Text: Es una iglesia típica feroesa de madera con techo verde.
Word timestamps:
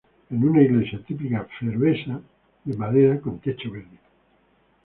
Es 0.31 0.41
una 0.41 0.63
iglesia 0.63 0.99
típica 1.05 1.47
feroesa 1.59 2.19
de 2.63 2.75
madera 2.75 3.21
con 3.21 3.37
techo 3.37 3.69
verde. 3.69 3.99